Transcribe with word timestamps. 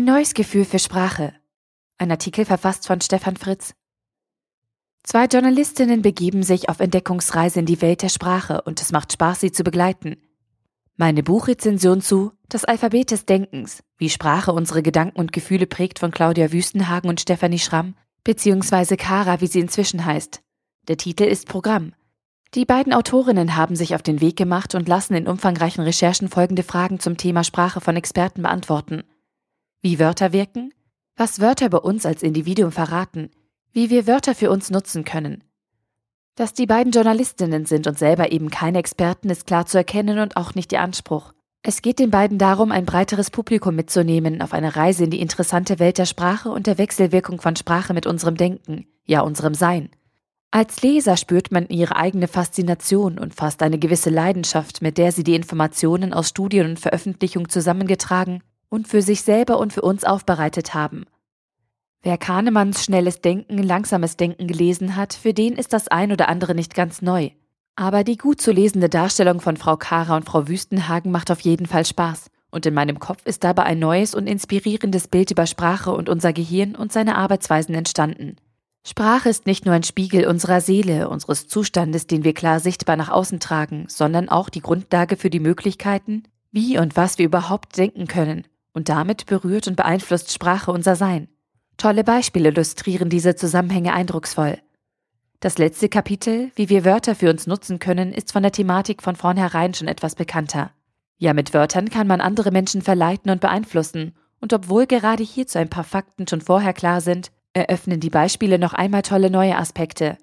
Ein 0.00 0.06
neues 0.06 0.32
Gefühl 0.32 0.64
für 0.64 0.78
Sprache. 0.78 1.34
Ein 1.98 2.10
Artikel 2.10 2.46
verfasst 2.46 2.86
von 2.86 3.02
Stefan 3.02 3.36
Fritz. 3.36 3.74
Zwei 5.02 5.26
Journalistinnen 5.26 6.00
begeben 6.00 6.42
sich 6.42 6.70
auf 6.70 6.80
Entdeckungsreise 6.80 7.60
in 7.60 7.66
die 7.66 7.82
Welt 7.82 8.00
der 8.00 8.08
Sprache 8.08 8.62
und 8.62 8.80
es 8.80 8.92
macht 8.92 9.12
Spaß, 9.12 9.40
sie 9.40 9.52
zu 9.52 9.62
begleiten. 9.62 10.16
Meine 10.96 11.22
Buchrezension 11.22 12.00
zu 12.00 12.32
Das 12.48 12.64
Alphabet 12.64 13.10
des 13.10 13.26
Denkens, 13.26 13.82
wie 13.98 14.08
Sprache 14.08 14.54
unsere 14.54 14.82
Gedanken 14.82 15.18
und 15.18 15.34
Gefühle 15.34 15.66
prägt 15.66 15.98
von 15.98 16.12
Claudia 16.12 16.50
Wüstenhagen 16.50 17.10
und 17.10 17.20
Stefanie 17.20 17.58
Schramm, 17.58 17.94
beziehungsweise 18.24 18.96
Kara, 18.96 19.42
wie 19.42 19.48
sie 19.48 19.60
inzwischen 19.60 20.06
heißt. 20.06 20.40
Der 20.88 20.96
Titel 20.96 21.24
ist 21.24 21.46
Programm. 21.46 21.92
Die 22.54 22.64
beiden 22.64 22.94
Autorinnen 22.94 23.54
haben 23.54 23.76
sich 23.76 23.94
auf 23.94 24.02
den 24.02 24.22
Weg 24.22 24.36
gemacht 24.36 24.74
und 24.74 24.88
lassen 24.88 25.12
in 25.12 25.28
umfangreichen 25.28 25.84
Recherchen 25.84 26.30
folgende 26.30 26.62
Fragen 26.62 27.00
zum 27.00 27.18
Thema 27.18 27.44
Sprache 27.44 27.82
von 27.82 27.96
Experten 27.96 28.40
beantworten. 28.40 29.04
Wie 29.82 29.98
Wörter 29.98 30.34
wirken, 30.34 30.74
was 31.16 31.40
Wörter 31.40 31.66
über 31.66 31.86
uns 31.86 32.04
als 32.04 32.22
Individuum 32.22 32.70
verraten, 32.70 33.30
wie 33.72 33.88
wir 33.88 34.06
Wörter 34.06 34.34
für 34.34 34.50
uns 34.50 34.70
nutzen 34.70 35.04
können. 35.04 35.42
Dass 36.34 36.52
die 36.52 36.66
beiden 36.66 36.92
Journalistinnen 36.92 37.64
sind 37.64 37.86
und 37.86 37.98
selber 37.98 38.30
eben 38.30 38.50
keine 38.50 38.78
Experten, 38.78 39.30
ist 39.30 39.46
klar 39.46 39.64
zu 39.64 39.78
erkennen 39.78 40.18
und 40.18 40.36
auch 40.36 40.54
nicht 40.54 40.72
ihr 40.72 40.82
Anspruch. 40.82 41.32
Es 41.62 41.80
geht 41.80 41.98
den 41.98 42.10
beiden 42.10 42.36
darum, 42.36 42.72
ein 42.72 42.84
breiteres 42.84 43.30
Publikum 43.30 43.74
mitzunehmen 43.74 44.42
auf 44.42 44.52
eine 44.52 44.76
Reise 44.76 45.04
in 45.04 45.10
die 45.10 45.20
interessante 45.20 45.78
Welt 45.78 45.96
der 45.96 46.06
Sprache 46.06 46.50
und 46.50 46.66
der 46.66 46.76
Wechselwirkung 46.76 47.40
von 47.40 47.56
Sprache 47.56 47.94
mit 47.94 48.06
unserem 48.06 48.36
Denken, 48.36 48.86
ja 49.06 49.22
unserem 49.22 49.54
Sein. 49.54 49.88
Als 50.50 50.82
Leser 50.82 51.16
spürt 51.16 51.52
man 51.52 51.68
ihre 51.68 51.96
eigene 51.96 52.28
Faszination 52.28 53.18
und 53.18 53.34
fast 53.34 53.62
eine 53.62 53.78
gewisse 53.78 54.10
Leidenschaft, 54.10 54.82
mit 54.82 54.98
der 54.98 55.12
sie 55.12 55.24
die 55.24 55.34
Informationen 55.34 56.12
aus 56.12 56.28
Studien 56.28 56.66
und 56.66 56.80
Veröffentlichungen 56.80 57.48
zusammengetragen 57.48 58.42
und 58.70 58.88
für 58.88 59.02
sich 59.02 59.22
selber 59.22 59.58
und 59.58 59.74
für 59.74 59.82
uns 59.82 60.04
aufbereitet 60.04 60.72
haben. 60.72 61.04
Wer 62.02 62.16
Kahnemanns 62.16 62.82
schnelles 62.82 63.20
Denken, 63.20 63.58
langsames 63.58 64.16
Denken 64.16 64.46
gelesen 64.46 64.96
hat, 64.96 65.12
für 65.12 65.34
den 65.34 65.52
ist 65.52 65.74
das 65.74 65.88
ein 65.88 66.12
oder 66.12 66.30
andere 66.30 66.54
nicht 66.54 66.74
ganz 66.74 67.02
neu. 67.02 67.30
Aber 67.76 68.04
die 68.04 68.16
gut 68.16 68.40
zu 68.40 68.52
lesende 68.52 68.88
Darstellung 68.88 69.40
von 69.40 69.58
Frau 69.58 69.76
Kara 69.76 70.16
und 70.16 70.24
Frau 70.24 70.48
Wüstenhagen 70.48 71.12
macht 71.12 71.30
auf 71.30 71.40
jeden 71.40 71.66
Fall 71.66 71.84
Spaß. 71.84 72.30
Und 72.50 72.64
in 72.64 72.74
meinem 72.74 72.98
Kopf 72.98 73.26
ist 73.26 73.44
dabei 73.44 73.64
ein 73.64 73.78
neues 73.78 74.14
und 74.14 74.26
inspirierendes 74.26 75.08
Bild 75.08 75.30
über 75.30 75.46
Sprache 75.46 75.92
und 75.92 76.08
unser 76.08 76.32
Gehirn 76.32 76.74
und 76.74 76.90
seine 76.90 77.16
Arbeitsweisen 77.16 77.74
entstanden. 77.74 78.36
Sprache 78.82 79.28
ist 79.28 79.46
nicht 79.46 79.66
nur 79.66 79.74
ein 79.74 79.82
Spiegel 79.82 80.26
unserer 80.26 80.62
Seele, 80.62 81.10
unseres 81.10 81.48
Zustandes, 81.48 82.06
den 82.06 82.24
wir 82.24 82.32
klar 82.32 82.60
sichtbar 82.60 82.96
nach 82.96 83.10
außen 83.10 83.40
tragen, 83.40 83.84
sondern 83.88 84.30
auch 84.30 84.48
die 84.48 84.62
Grundlage 84.62 85.16
für 85.16 85.28
die 85.28 85.38
Möglichkeiten, 85.38 86.22
wie 86.50 86.78
und 86.78 86.96
was 86.96 87.18
wir 87.18 87.26
überhaupt 87.26 87.76
denken 87.76 88.06
können 88.06 88.44
und 88.72 88.88
damit 88.88 89.26
berührt 89.26 89.68
und 89.68 89.76
beeinflusst 89.76 90.32
Sprache 90.32 90.72
unser 90.72 90.96
Sein. 90.96 91.28
Tolle 91.76 92.04
Beispiele 92.04 92.50
illustrieren 92.50 93.08
diese 93.08 93.36
Zusammenhänge 93.36 93.92
eindrucksvoll. 93.92 94.58
Das 95.40 95.56
letzte 95.56 95.88
Kapitel, 95.88 96.52
wie 96.54 96.68
wir 96.68 96.84
Wörter 96.84 97.14
für 97.14 97.30
uns 97.30 97.46
nutzen 97.46 97.78
können, 97.78 98.12
ist 98.12 98.32
von 98.32 98.42
der 98.42 98.52
Thematik 98.52 99.02
von 99.02 99.16
vornherein 99.16 99.72
schon 99.72 99.88
etwas 99.88 100.14
bekannter. 100.14 100.70
Ja, 101.16 101.32
mit 101.32 101.54
Wörtern 101.54 101.88
kann 101.88 102.06
man 102.06 102.20
andere 102.20 102.50
Menschen 102.50 102.82
verleiten 102.82 103.30
und 103.30 103.40
beeinflussen, 103.40 104.14
und 104.40 104.52
obwohl 104.52 104.86
gerade 104.86 105.22
hierzu 105.22 105.58
ein 105.58 105.70
paar 105.70 105.84
Fakten 105.84 106.28
schon 106.28 106.40
vorher 106.40 106.72
klar 106.72 107.00
sind, 107.00 107.30
eröffnen 107.52 108.00
die 108.00 108.10
Beispiele 108.10 108.58
noch 108.58 108.74
einmal 108.74 109.02
tolle 109.02 109.30
neue 109.30 109.56
Aspekte. 109.56 110.18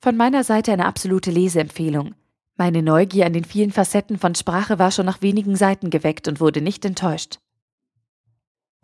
Von 0.00 0.16
meiner 0.16 0.44
Seite 0.44 0.72
eine 0.72 0.86
absolute 0.86 1.30
Leseempfehlung. 1.30 2.14
Meine 2.56 2.82
Neugier 2.82 3.26
an 3.26 3.34
den 3.34 3.44
vielen 3.44 3.72
Facetten 3.72 4.18
von 4.18 4.34
Sprache 4.34 4.78
war 4.78 4.90
schon 4.90 5.06
nach 5.06 5.20
wenigen 5.20 5.56
Seiten 5.56 5.90
geweckt 5.90 6.28
und 6.28 6.40
wurde 6.40 6.62
nicht 6.62 6.84
enttäuscht. 6.84 7.38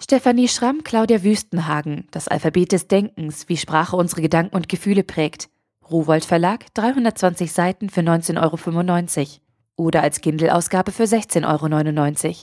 Stefanie 0.03 0.49
Schramm, 0.49 0.83
Claudia 0.83 1.23
Wüstenhagen, 1.23 2.09
Das 2.11 2.27
Alphabet 2.27 2.73
des 2.73 2.89
Denkens, 2.89 3.49
wie 3.49 3.57
Sprache 3.57 3.95
unsere 3.95 4.21
Gedanken 4.21 4.57
und 4.57 4.69
Gefühle 4.69 5.05
prägt. 5.05 5.49
Rowold 5.89 6.25
Verlag, 6.25 6.75
320 6.75 7.53
Seiten 7.53 7.89
für 7.89 8.01
19,95 8.01 9.19
Euro 9.21 9.29
oder 9.77 10.03
als 10.03 10.21
Kindle-Ausgabe 10.21 10.91
für 10.91 11.05
16,99 11.05 12.27
Euro. 12.27 12.37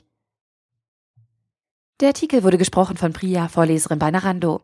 Der 1.99 2.07
Artikel 2.07 2.43
wurde 2.43 2.57
gesprochen 2.57 2.95
von 2.95 3.11
Priya, 3.11 3.49
Vorleserin 3.49 3.99
bei 3.99 4.09
Narando. 4.09 4.61